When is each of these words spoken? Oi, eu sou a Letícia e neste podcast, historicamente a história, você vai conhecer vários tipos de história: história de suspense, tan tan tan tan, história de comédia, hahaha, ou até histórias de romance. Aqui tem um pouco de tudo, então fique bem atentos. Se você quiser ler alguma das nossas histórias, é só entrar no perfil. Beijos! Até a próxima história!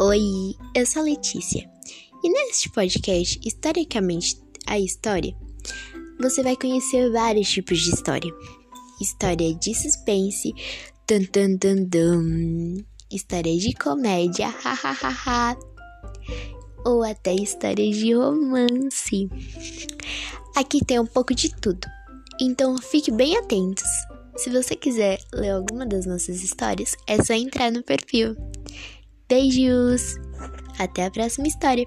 Oi, 0.00 0.54
eu 0.76 0.86
sou 0.86 1.02
a 1.02 1.06
Letícia 1.06 1.68
e 2.22 2.30
neste 2.30 2.70
podcast, 2.70 3.40
historicamente 3.44 4.40
a 4.64 4.78
história, 4.78 5.36
você 6.20 6.40
vai 6.40 6.54
conhecer 6.54 7.10
vários 7.10 7.50
tipos 7.50 7.80
de 7.80 7.90
história: 7.90 8.32
história 9.00 9.52
de 9.56 9.74
suspense, 9.74 10.54
tan 11.04 11.24
tan 11.24 11.56
tan 11.56 11.84
tan, 11.86 12.76
história 13.10 13.58
de 13.58 13.74
comédia, 13.74 14.46
hahaha, 14.46 15.58
ou 16.86 17.02
até 17.02 17.34
histórias 17.34 17.96
de 17.96 18.14
romance. 18.14 19.28
Aqui 20.54 20.84
tem 20.84 21.00
um 21.00 21.06
pouco 21.06 21.34
de 21.34 21.52
tudo, 21.56 21.88
então 22.40 22.78
fique 22.78 23.10
bem 23.10 23.36
atentos. 23.36 23.88
Se 24.36 24.48
você 24.48 24.76
quiser 24.76 25.18
ler 25.34 25.50
alguma 25.50 25.84
das 25.84 26.06
nossas 26.06 26.40
histórias, 26.44 26.94
é 27.08 27.20
só 27.20 27.34
entrar 27.34 27.72
no 27.72 27.82
perfil. 27.82 28.36
Beijos! 29.28 30.16
Até 30.78 31.04
a 31.04 31.10
próxima 31.10 31.48
história! 31.48 31.86